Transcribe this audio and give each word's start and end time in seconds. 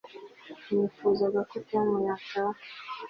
nifuzaga 0.73 1.41
ko 1.49 1.55
tom 1.69 1.87
yataha 2.07 2.59